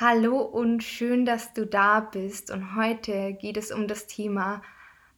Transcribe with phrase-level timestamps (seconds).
[0.00, 2.50] Hallo und schön, dass du da bist.
[2.50, 4.60] Und heute geht es um das Thema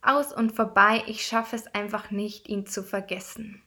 [0.02, 1.02] aus und vorbei.
[1.06, 3.62] Ich schaffe es einfach nicht, ihn zu vergessen.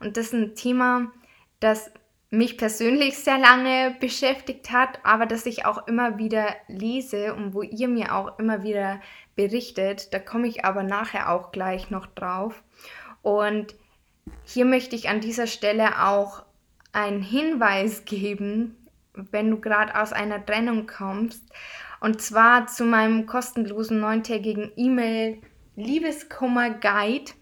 [0.00, 1.12] Und das ist ein Thema,
[1.60, 1.90] das
[2.28, 7.62] mich persönlich sehr lange beschäftigt hat, aber das ich auch immer wieder lese und wo
[7.62, 9.00] ihr mir auch immer wieder
[9.36, 10.12] berichtet.
[10.12, 12.62] Da komme ich aber nachher auch gleich noch drauf.
[13.22, 13.74] Und
[14.44, 16.42] hier möchte ich an dieser Stelle auch
[16.92, 18.76] einen Hinweis geben,
[19.14, 21.44] wenn du gerade aus einer Trennung kommst.
[22.00, 25.40] Und zwar zu meinem kostenlosen neuntägigen E-Mail
[25.76, 27.32] Liebeskummer Guide.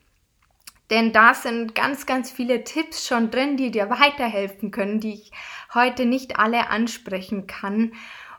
[0.90, 5.32] Denn da sind ganz, ganz viele Tipps schon drin, die dir weiterhelfen können, die ich
[5.74, 7.92] heute nicht alle ansprechen kann.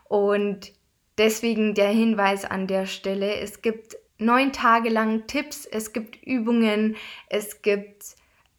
[0.08, 0.72] Und
[1.16, 3.36] deswegen der Hinweis an der Stelle.
[3.36, 6.96] Es gibt neun Tage lang Tipps, es gibt Übungen,
[7.28, 8.04] es gibt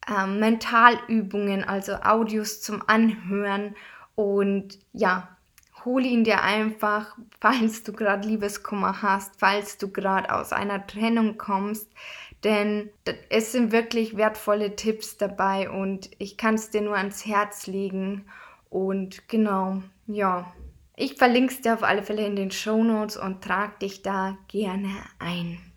[0.08, 3.76] äh, Mentalübungen, also Audios zum Anhören
[4.14, 5.36] und ja,
[5.84, 11.38] hol ihn dir einfach, falls du gerade Liebeskummer hast, falls du gerade aus einer Trennung
[11.38, 11.88] kommst.
[12.44, 12.90] Denn
[13.28, 18.26] es sind wirklich wertvolle Tipps dabei und ich kann es dir nur ans Herz legen.
[18.68, 20.52] Und genau, ja.
[20.96, 24.36] Ich verlinke es dir auf alle Fälle in den Show Notes und trage dich da
[24.48, 25.71] gerne ein.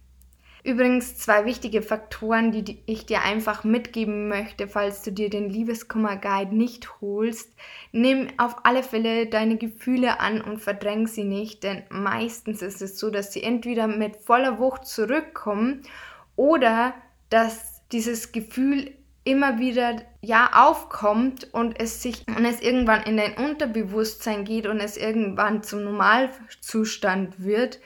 [0.65, 6.55] Übrigens zwei wichtige Faktoren, die ich dir einfach mitgeben möchte, falls du dir den Liebeskummer-Guide
[6.55, 7.53] nicht holst.
[7.91, 12.97] Nimm auf alle Fälle deine Gefühle an und verdräng sie nicht, denn meistens ist es
[12.97, 15.83] so, dass sie entweder mit voller Wucht zurückkommen
[16.35, 16.95] oder
[17.29, 18.91] dass dieses Gefühl
[19.23, 24.79] immer wieder ja aufkommt und es sich und es irgendwann in dein Unterbewusstsein geht und
[24.79, 27.79] es irgendwann zum Normalzustand wird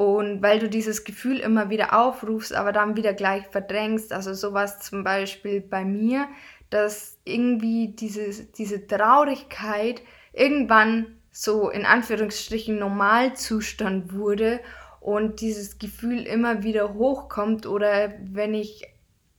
[0.00, 4.80] und weil du dieses Gefühl immer wieder aufrufst, aber dann wieder gleich verdrängst, also sowas
[4.80, 6.26] zum Beispiel bei mir,
[6.70, 10.00] dass irgendwie diese, diese Traurigkeit
[10.32, 14.60] irgendwann so in Anführungsstrichen Normalzustand wurde
[15.00, 18.88] und dieses Gefühl immer wieder hochkommt oder wenn ich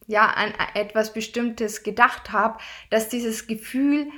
[0.05, 2.59] ja an etwas Bestimmtes gedacht habe,
[2.91, 4.11] dass dieses Gefühl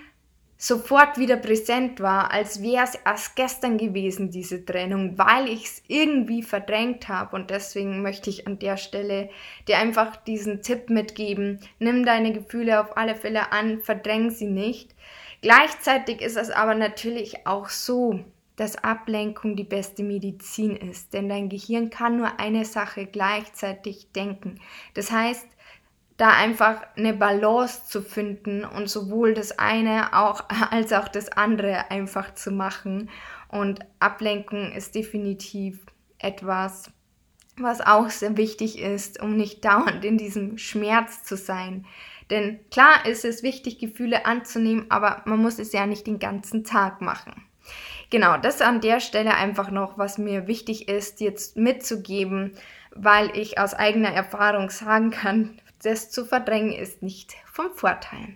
[0.64, 5.84] sofort wieder präsent war, als wäre es erst gestern gewesen, diese Trennung, weil ich es
[5.90, 7.36] irgendwie verdrängt habe.
[7.36, 9.30] Und deswegen möchte ich an der Stelle
[9.68, 11.60] dir einfach diesen Tipp mitgeben.
[11.80, 14.96] Nimm deine Gefühle auf alle Fälle an, verdräng sie nicht.
[15.42, 18.22] Gleichzeitig ist es aber natürlich auch so,
[18.56, 24.62] dass Ablenkung die beste Medizin ist, denn dein Gehirn kann nur eine Sache gleichzeitig denken.
[24.94, 25.48] Das heißt,
[26.24, 31.92] da einfach eine Balance zu finden und sowohl das eine auch als auch das andere
[31.92, 33.10] einfach zu machen.
[33.50, 35.86] Und Ablenken ist definitiv
[36.20, 36.90] etwas,
[37.58, 41.86] was auch sehr wichtig ist, um nicht dauernd in diesem Schmerz zu sein.
[42.30, 46.64] Denn klar ist es wichtig, Gefühle anzunehmen, aber man muss es ja nicht den ganzen
[46.64, 47.34] Tag machen.
[48.12, 52.54] Genau, das an der Stelle einfach noch, was mir wichtig ist, jetzt mitzugeben,
[52.96, 58.36] weil ich aus eigener Erfahrung sagen kann, das zu verdrängen ist nicht vom Vorteil.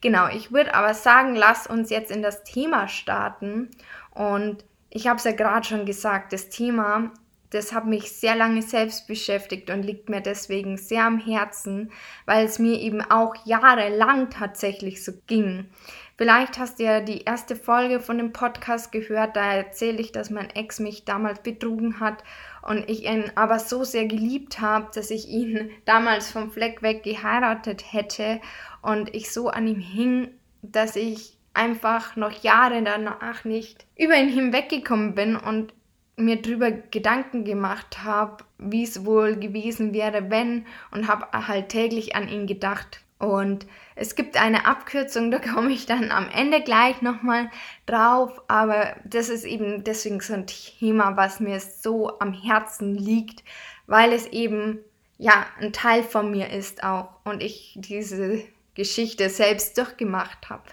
[0.00, 3.70] Genau, ich würde aber sagen, lass uns jetzt in das Thema starten.
[4.10, 7.12] Und ich habe es ja gerade schon gesagt, das Thema,
[7.50, 11.92] das hat mich sehr lange selbst beschäftigt und liegt mir deswegen sehr am Herzen,
[12.26, 15.68] weil es mir eben auch jahrelang tatsächlich so ging.
[16.16, 20.30] Vielleicht hast du ja die erste Folge von dem Podcast gehört, da erzähle ich, dass
[20.30, 22.22] mein Ex mich damals betrogen hat
[22.62, 27.02] und ich ihn aber so sehr geliebt habe, dass ich ihn damals vom Fleck weg
[27.02, 28.40] geheiratet hätte
[28.80, 30.28] und ich so an ihm hing,
[30.62, 35.74] dass ich einfach noch Jahre danach nicht über ihn hinweggekommen bin und
[36.16, 42.14] mir darüber Gedanken gemacht habe, wie es wohl gewesen wäre, wenn und habe halt täglich
[42.14, 43.02] an ihn gedacht.
[43.22, 47.50] Und es gibt eine Abkürzung, da komme ich dann am Ende gleich nochmal
[47.86, 53.44] drauf, aber das ist eben deswegen so ein Thema, was mir so am Herzen liegt,
[53.86, 54.80] weil es eben
[55.18, 58.42] ja ein Teil von mir ist auch und ich diese
[58.74, 60.64] Geschichte selbst durchgemacht habe.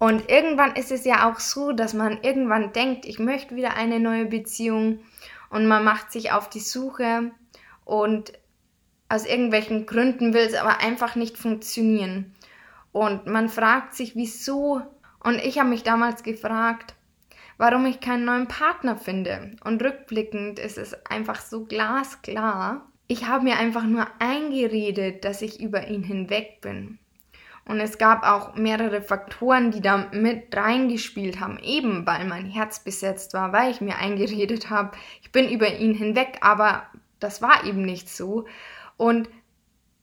[0.00, 4.00] Und irgendwann ist es ja auch so, dass man irgendwann denkt, ich möchte wieder eine
[4.00, 4.98] neue Beziehung
[5.48, 7.30] und man macht sich auf die Suche
[7.84, 8.32] und
[9.14, 12.34] aus irgendwelchen Gründen will es aber einfach nicht funktionieren.
[12.92, 14.82] Und man fragt sich, wieso.
[15.20, 16.94] Und ich habe mich damals gefragt,
[17.56, 19.56] warum ich keinen neuen Partner finde.
[19.64, 22.86] Und rückblickend ist es einfach so glasklar.
[23.06, 26.98] Ich habe mir einfach nur eingeredet, dass ich über ihn hinweg bin.
[27.66, 32.80] Und es gab auch mehrere Faktoren, die da mit reingespielt haben, eben weil mein Herz
[32.84, 34.90] besetzt war, weil ich mir eingeredet habe,
[35.22, 36.82] ich bin über ihn hinweg, aber
[37.20, 38.44] das war eben nicht so.
[38.96, 39.28] Und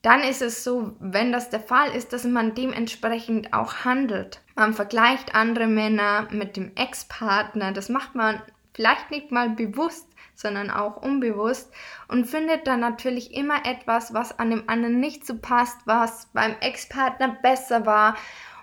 [0.02, 4.40] dann ist es so, wenn das der Fall ist, dass man dementsprechend auch handelt.
[4.56, 8.42] Man vergleicht andere Männer mit dem Ex-Partner, das macht man
[8.74, 11.72] vielleicht nicht mal bewusst, sondern auch unbewusst
[12.08, 16.56] und findet dann natürlich immer etwas, was an dem anderen nicht so passt, was beim
[16.60, 18.16] Ex-Partner besser war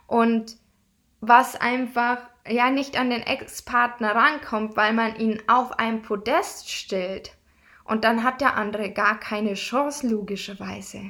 [0.08, 0.58] und
[1.22, 2.18] was einfach
[2.48, 7.32] ja nicht an den Ex-Partner rankommt, weil man ihn auf ein Podest stellt.
[7.90, 11.02] Und dann hat der andere gar keine Chance, logischerweise.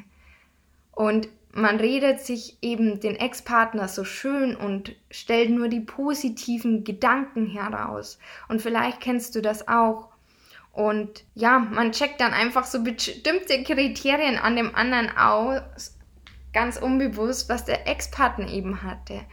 [0.93, 7.47] Und man redet sich eben den Ex-Partner so schön und stellt nur die positiven Gedanken
[7.47, 8.17] heraus.
[8.47, 10.07] Und vielleicht kennst du das auch.
[10.71, 15.97] Und ja, man checkt dann einfach so bestimmte Kriterien an dem anderen aus,
[16.53, 19.25] ganz unbewusst, was der Ex-Partner eben hatte.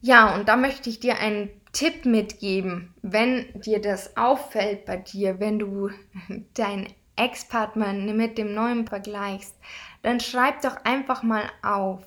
[0.00, 5.40] Ja, und da möchte ich dir einen Tipp mitgeben, wenn dir das auffällt bei dir,
[5.40, 5.90] wenn du
[6.54, 6.86] deinen
[7.16, 9.54] Ex-Partner mit dem neuen vergleichst,
[10.02, 12.02] dann schreib doch einfach mal auf,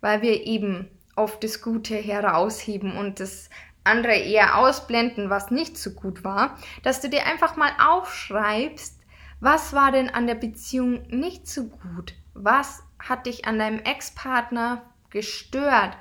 [0.00, 3.48] weil wir eben oft das Gute herausheben und das
[3.84, 9.00] andere eher ausblenden, was nicht so gut war, dass du dir einfach mal aufschreibst,
[9.40, 12.14] was war denn an der Beziehung nicht so gut?
[12.34, 15.96] Was hat dich an deinem Ex-Partner gestört?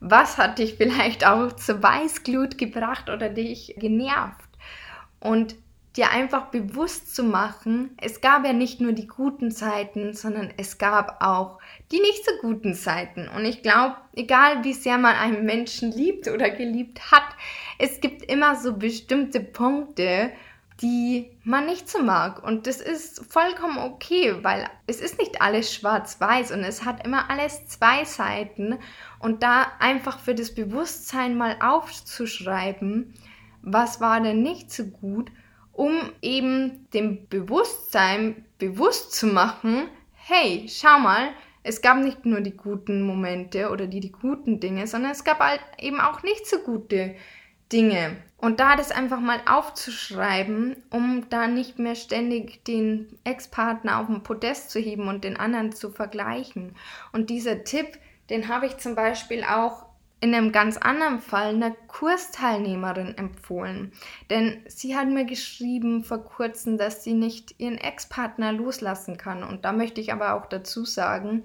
[0.00, 4.48] Was hat dich vielleicht auch zur Weißglut gebracht oder dich genervt?
[5.20, 5.56] Und
[5.96, 10.78] dir einfach bewusst zu machen, es gab ja nicht nur die guten Zeiten, sondern es
[10.78, 11.58] gab auch
[11.90, 13.28] die nicht so guten Zeiten.
[13.28, 17.24] Und ich glaube, egal wie sehr man einen Menschen liebt oder geliebt hat,
[17.78, 20.30] es gibt immer so bestimmte Punkte,
[20.80, 22.42] die man nicht so mag.
[22.42, 27.30] Und das ist vollkommen okay, weil es ist nicht alles schwarz-weiß und es hat immer
[27.30, 28.78] alles zwei Seiten.
[29.18, 33.14] Und da einfach für das Bewusstsein mal aufzuschreiben,
[33.62, 35.30] was war denn nicht so gut
[35.80, 41.30] um eben dem Bewusstsein bewusst zu machen, hey, schau mal,
[41.62, 45.40] es gab nicht nur die guten Momente oder die, die guten Dinge, sondern es gab
[45.40, 47.16] halt eben auch nicht so gute Dinge.
[48.36, 54.22] Und da das einfach mal aufzuschreiben, um da nicht mehr ständig den Ex-Partner auf den
[54.22, 56.74] Podest zu heben und den anderen zu vergleichen.
[57.12, 57.98] Und dieser Tipp,
[58.30, 59.84] den habe ich zum Beispiel auch
[60.22, 63.92] in einem ganz anderen Fall einer Kursteilnehmerin empfohlen.
[64.28, 69.42] Denn sie hat mir geschrieben vor kurzem, dass sie nicht ihren Ex-Partner loslassen kann.
[69.42, 71.44] Und da möchte ich aber auch dazu sagen,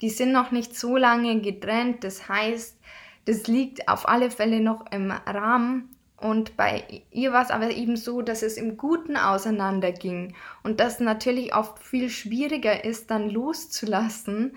[0.00, 2.02] die sind noch nicht so lange getrennt.
[2.02, 2.78] Das heißt,
[3.24, 5.90] das liegt auf alle Fälle noch im Rahmen.
[6.16, 11.00] Und bei ihr war es aber eben so, dass es im Guten auseinanderging und das
[11.00, 14.56] natürlich oft viel schwieriger ist, dann loszulassen,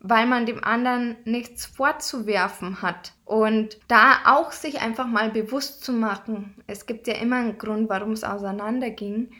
[0.00, 3.14] weil man dem anderen nichts vorzuwerfen hat.
[3.24, 7.88] Und da auch sich einfach mal bewusst zu machen, es gibt ja immer einen Grund,
[7.88, 9.30] warum es auseinanderging,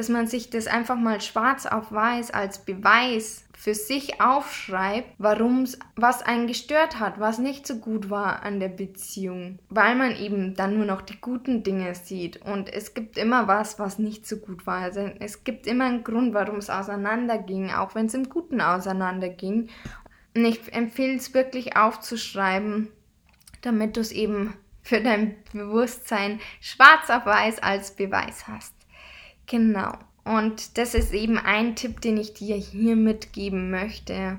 [0.00, 5.64] dass man sich das einfach mal schwarz auf weiß als Beweis für sich aufschreibt, warum
[5.64, 10.16] es was einen gestört hat, was nicht so gut war an der Beziehung, weil man
[10.16, 14.26] eben dann nur noch die guten Dinge sieht und es gibt immer was, was nicht
[14.26, 14.78] so gut war.
[14.78, 19.68] Also es gibt immer einen Grund, warum es auseinanderging, auch wenn es im Guten auseinanderging.
[20.34, 22.88] Und ich empfehle es wirklich aufzuschreiben,
[23.60, 28.79] damit du es eben für dein Bewusstsein schwarz auf weiß als Beweis hast.
[29.50, 29.92] Genau.
[30.22, 34.38] Und das ist eben ein Tipp, den ich dir hier mitgeben möchte.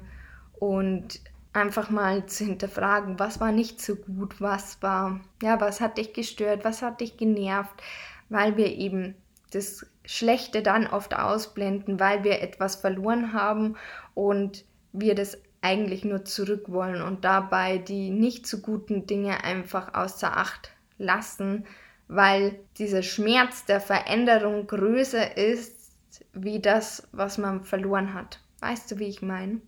[0.58, 1.20] Und
[1.52, 6.14] einfach mal zu hinterfragen, was war nicht so gut, was war, ja, was hat dich
[6.14, 7.76] gestört, was hat dich genervt,
[8.30, 9.16] weil wir eben
[9.52, 13.76] das Schlechte dann oft ausblenden, weil wir etwas verloren haben
[14.14, 14.64] und
[14.94, 20.38] wir das eigentlich nur zurück wollen und dabei die nicht so guten Dinge einfach außer
[20.38, 21.66] Acht lassen,
[22.12, 25.96] weil dieser Schmerz der Veränderung größer ist
[26.34, 28.42] wie das, was man verloren hat.
[28.60, 29.62] Weißt du, wie ich meine?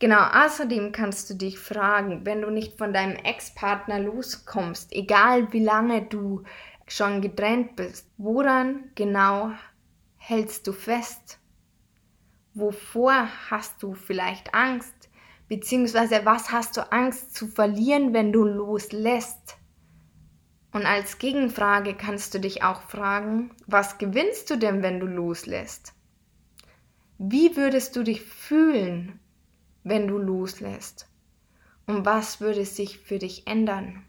[0.00, 5.62] Genau, außerdem kannst du dich fragen, wenn du nicht von deinem Ex-Partner loskommst, egal wie
[5.62, 6.42] lange du
[6.88, 9.52] schon getrennt bist, woran genau
[10.16, 11.38] hältst du fest?
[12.54, 15.08] Wovor hast du vielleicht Angst?
[15.46, 19.56] Beziehungsweise was hast du Angst zu verlieren, wenn du loslässt?
[20.74, 25.94] Und als Gegenfrage kannst du dich auch fragen, was gewinnst du denn, wenn du loslässt?
[27.16, 29.20] Wie würdest du dich fühlen,
[29.84, 31.08] wenn du loslässt?
[31.86, 34.04] Und was würde sich für dich ändern?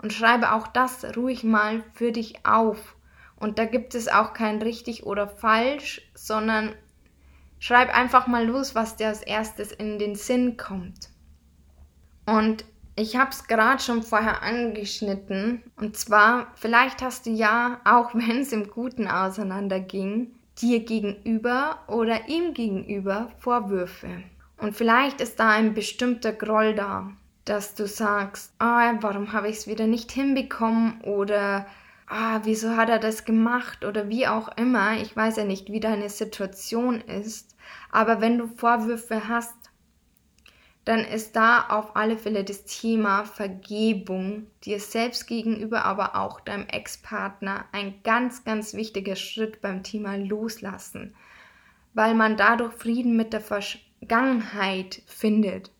[0.00, 2.94] Und schreibe auch das ruhig mal für dich auf.
[3.34, 6.72] Und da gibt es auch kein richtig oder falsch, sondern
[7.58, 11.10] schreib einfach mal los, was dir als erstes in den Sinn kommt.
[12.26, 12.64] Und
[12.98, 15.62] ich habe es gerade schon vorher angeschnitten.
[15.76, 22.28] Und zwar, vielleicht hast du ja, auch wenn es im Guten auseinanderging, dir gegenüber oder
[22.28, 24.24] ihm gegenüber Vorwürfe.
[24.56, 27.12] Und vielleicht ist da ein bestimmter Groll da,
[27.44, 31.66] dass du sagst, ah, warum habe ich es wieder nicht hinbekommen oder
[32.08, 34.94] ah, wieso hat er das gemacht oder wie auch immer.
[35.00, 37.54] Ich weiß ja nicht, wie deine Situation ist.
[37.92, 39.54] Aber wenn du Vorwürfe hast,
[40.88, 46.66] dann ist da auf alle Fälle das Thema Vergebung dir selbst gegenüber, aber auch deinem
[46.66, 51.14] Ex-Partner ein ganz, ganz wichtiger Schritt beim Thema Loslassen,
[51.92, 55.70] weil man dadurch Frieden mit der Vergangenheit findet.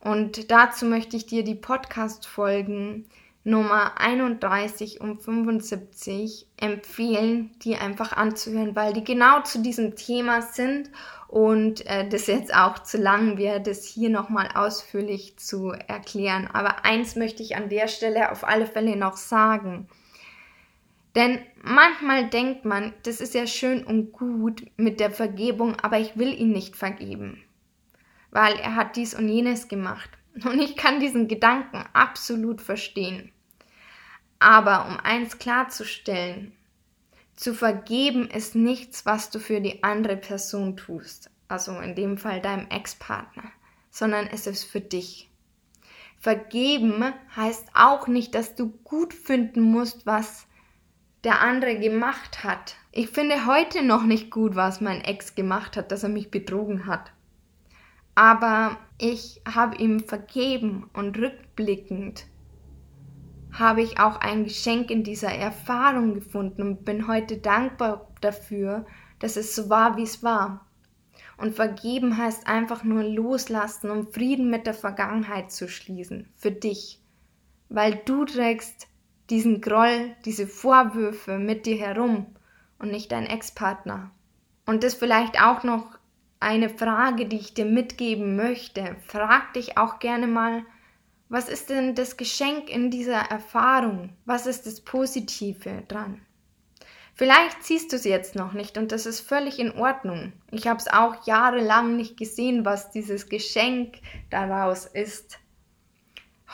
[0.00, 3.04] Und dazu möchte ich dir die Podcast-Folgen
[3.44, 10.90] Nummer 31 und 75 empfehlen, die einfach anzuhören, weil die genau zu diesem Thema sind
[11.28, 16.48] und äh, das jetzt auch zu lang wäre, das hier nochmal ausführlich zu erklären.
[16.50, 19.88] Aber eins möchte ich an der Stelle auf alle Fälle noch sagen.
[21.14, 26.16] Denn manchmal denkt man, das ist ja schön und gut mit der Vergebung, aber ich
[26.16, 27.42] will ihn nicht vergeben,
[28.30, 30.10] weil er hat dies und jenes gemacht.
[30.44, 33.32] Und ich kann diesen Gedanken absolut verstehen.
[34.38, 36.52] Aber um eins klarzustellen,
[37.38, 42.40] zu vergeben ist nichts, was du für die andere Person tust, also in dem Fall
[42.40, 43.44] deinem Ex-Partner,
[43.90, 45.30] sondern es ist für dich.
[46.18, 50.48] Vergeben heißt auch nicht, dass du gut finden musst, was
[51.22, 52.74] der andere gemacht hat.
[52.90, 56.86] Ich finde heute noch nicht gut, was mein Ex gemacht hat, dass er mich betrogen
[56.86, 57.12] hat.
[58.16, 62.26] Aber ich habe ihm vergeben und rückblickend
[63.58, 68.86] habe ich auch ein Geschenk in dieser Erfahrung gefunden und bin heute dankbar dafür,
[69.18, 70.66] dass es so war, wie es war.
[71.36, 77.00] Und vergeben heißt einfach nur loslassen, um Frieden mit der Vergangenheit zu schließen, für dich.
[77.68, 78.88] Weil du trägst
[79.30, 82.26] diesen Groll, diese Vorwürfe mit dir herum
[82.78, 84.10] und nicht dein Ex-Partner.
[84.66, 85.98] Und das vielleicht auch noch
[86.40, 88.96] eine Frage, die ich dir mitgeben möchte.
[89.06, 90.64] Frag dich auch gerne mal,
[91.28, 94.10] was ist denn das Geschenk in dieser Erfahrung?
[94.24, 96.22] Was ist das Positive dran?
[97.14, 100.32] Vielleicht siehst du es jetzt noch nicht und das ist völlig in Ordnung.
[100.52, 103.96] Ich habe es auch jahrelang nicht gesehen, was dieses Geschenk
[104.30, 105.40] daraus ist.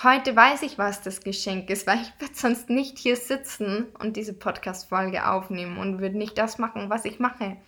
[0.03, 4.17] Heute weiß ich, was das Geschenk ist, weil ich würde sonst nicht hier sitzen und
[4.17, 7.59] diese Podcast-Folge aufnehmen und würde nicht das machen, was ich mache.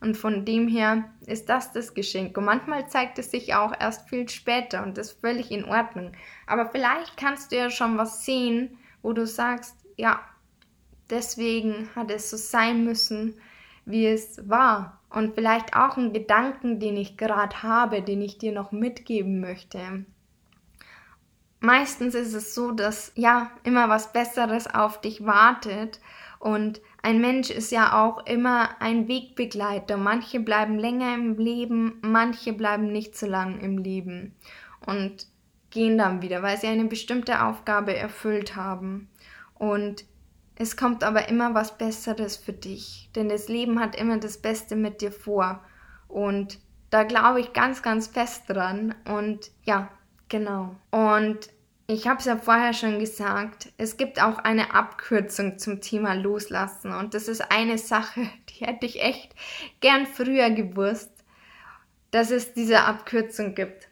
[0.00, 2.36] Und von dem her ist das das Geschenk.
[2.38, 6.12] Und manchmal zeigt es sich auch erst viel später und das ist völlig in Ordnung.
[6.46, 10.20] Aber vielleicht kannst du ja schon was sehen, wo du sagst, ja,
[11.10, 13.34] deswegen hat es so sein müssen,
[13.84, 15.00] wie es war.
[15.10, 20.06] Und vielleicht auch einen Gedanken, den ich gerade habe, den ich dir noch mitgeben möchte.
[21.58, 26.00] Meistens ist es so, dass ja immer was Besseres auf dich wartet
[26.38, 29.96] und ein Mensch ist ja auch immer ein Wegbegleiter.
[29.96, 34.34] Manche bleiben länger im Leben, manche bleiben nicht so lang im Leben
[34.84, 35.26] und
[35.70, 39.08] gehen dann wieder, weil sie eine bestimmte Aufgabe erfüllt haben.
[39.54, 40.04] Und
[40.56, 44.76] es kommt aber immer was Besseres für dich, denn das Leben hat immer das Beste
[44.76, 45.64] mit dir vor.
[46.06, 46.58] Und
[46.90, 48.94] da glaube ich ganz, ganz fest dran.
[49.06, 49.88] Und ja,
[50.28, 50.76] genau.
[50.90, 51.48] Und
[51.92, 56.92] ich habe es ja vorher schon gesagt, es gibt auch eine Abkürzung zum Thema Loslassen
[56.92, 59.34] und das ist eine Sache, die hätte ich echt
[59.80, 61.10] gern früher gewusst,
[62.12, 63.88] dass es diese Abkürzung gibt.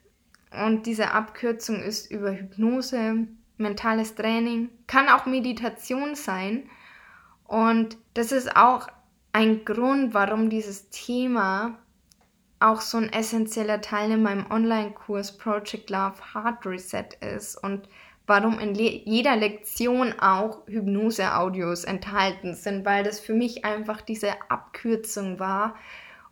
[0.50, 3.26] Und diese Abkürzung ist über Hypnose,
[3.58, 6.70] mentales Training, kann auch Meditation sein.
[7.44, 8.86] Und das ist auch
[9.32, 11.78] ein Grund, warum dieses Thema
[12.60, 17.88] auch so ein essentieller Teil in meinem Online-Kurs Project Love Heart Reset ist und
[18.26, 24.32] warum in le jeder Lektion auch Hypnose-Audios enthalten sind, weil das für mich einfach diese
[24.50, 25.74] Abkürzung war,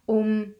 [0.04, 0.54] um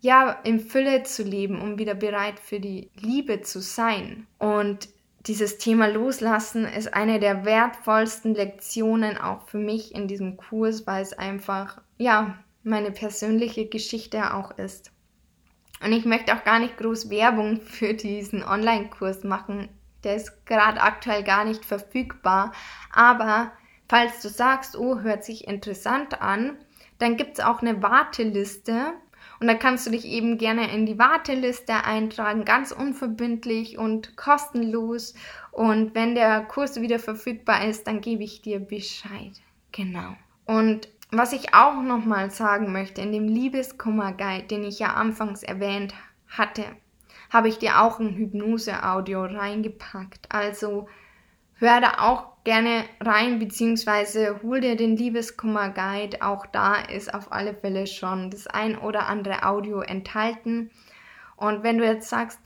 [0.00, 4.26] ja in Fülle zu leben, um wieder bereit für die Liebe zu sein.
[4.38, 4.88] Und
[5.26, 11.02] dieses Thema Loslassen ist eine der wertvollsten Lektionen auch für mich in diesem Kurs, weil
[11.02, 14.92] es einfach ja meine persönliche Geschichte auch ist.
[15.82, 19.68] Und ich möchte auch gar nicht groß Werbung für diesen Online-Kurs machen.
[20.04, 22.52] Der ist gerade aktuell gar nicht verfügbar.
[22.92, 23.52] Aber
[23.88, 26.56] falls du sagst, oh, hört sich interessant an,
[26.98, 28.92] dann gibt es auch eine Warteliste.
[29.40, 35.14] Und da kannst du dich eben gerne in die Warteliste eintragen, ganz unverbindlich und kostenlos.
[35.50, 39.32] Und wenn der Kurs wieder verfügbar ist, dann gebe ich dir Bescheid.
[39.72, 40.14] Genau.
[40.44, 45.94] Und was ich auch nochmal sagen möchte, in dem Liebeskummer-Guide, den ich ja anfangs erwähnt
[46.28, 46.64] hatte,
[47.30, 50.26] habe ich dir auch ein Hypnose-Audio reingepackt.
[50.30, 50.88] Also
[51.54, 56.22] hör da auch gerne rein, beziehungsweise hol dir den Liebeskummer-Guide.
[56.22, 60.70] Auch da ist auf alle Fälle schon das ein oder andere Audio enthalten.
[61.36, 62.38] Und wenn du jetzt sagst,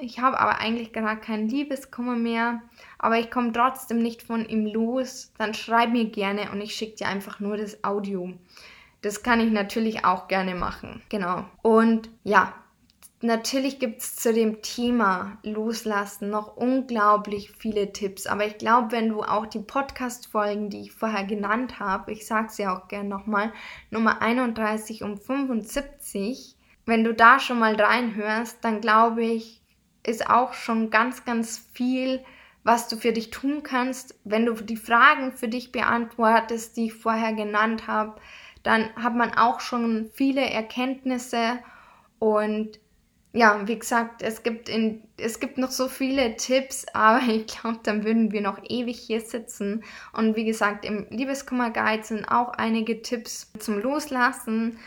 [0.00, 2.62] ich habe aber eigentlich gar keinen Liebeskummer mehr,
[2.98, 6.96] aber ich komme trotzdem nicht von ihm los, dann schreib mir gerne und ich schicke
[6.96, 8.32] dir einfach nur das Audio.
[9.02, 11.02] Das kann ich natürlich auch gerne machen.
[11.08, 11.44] Genau.
[11.62, 12.54] Und ja,
[13.22, 19.10] Natürlich gibt es zu dem Thema Loslassen noch unglaublich viele Tipps, aber ich glaube, wenn
[19.10, 23.52] du auch die Podcast-Folgen, die ich vorher genannt habe, ich sage sie auch gern nochmal,
[23.90, 29.59] Nummer 31 und 75, wenn du da schon mal reinhörst, dann glaube ich,
[30.02, 32.24] ist auch schon ganz, ganz viel,
[32.64, 34.18] was du für dich tun kannst.
[34.24, 38.20] Wenn du die Fragen für dich beantwortest, die ich vorher genannt habe,
[38.62, 41.58] dann hat man auch schon viele Erkenntnisse
[42.18, 42.78] und
[43.32, 47.78] ja, wie gesagt, es gibt, in, es gibt noch so viele Tipps, aber ich glaube,
[47.82, 49.84] dann würden wir noch ewig hier sitzen.
[50.12, 54.78] Und wie gesagt, im Liebeskummer-Guide sind auch einige Tipps zum Loslassen.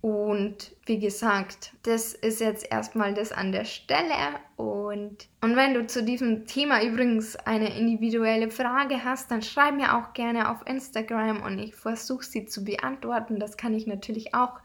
[0.00, 4.38] Und wie gesagt, das ist jetzt erstmal das an der Stelle.
[4.56, 9.96] Und, und wenn du zu diesem Thema übrigens eine individuelle Frage hast, dann schreib mir
[9.96, 13.40] auch gerne auf Instagram und ich versuche sie zu beantworten.
[13.40, 14.60] Das kann ich natürlich auch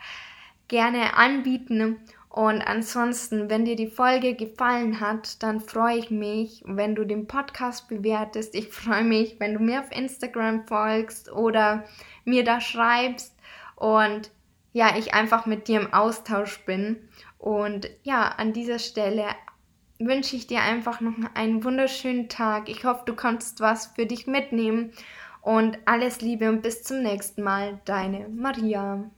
[0.68, 2.00] gerne anbieten.
[2.30, 7.28] Und ansonsten, wenn dir die Folge gefallen hat, dann freue ich mich, wenn du den
[7.28, 8.56] Podcast bewertest.
[8.56, 11.84] Ich freue mich, wenn du mir auf Instagram folgst oder
[12.24, 13.36] mir da schreibst
[13.76, 14.32] und
[14.74, 17.10] ja, ich einfach mit dir im Austausch bin.
[17.38, 19.26] Und ja, an dieser Stelle
[20.00, 22.70] wünsche ich dir einfach noch einen wunderschönen Tag.
[22.70, 24.92] Ich hoffe, du kannst was für dich mitnehmen.
[25.42, 29.10] Und alles Liebe und bis zum nächsten Mal, deine Maria.